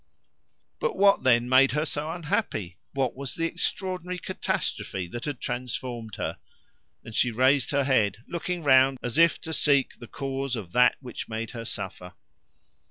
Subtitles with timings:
[0.79, 2.79] But what then, made her so unhappy?
[2.93, 6.39] What was the extraordinary catastrophe that had transformed her?
[7.03, 10.95] And she raised her head, looking round as if to seek the cause of that
[11.01, 12.13] which made her suffer.